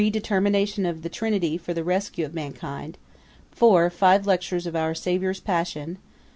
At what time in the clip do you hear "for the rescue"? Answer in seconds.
1.59-2.25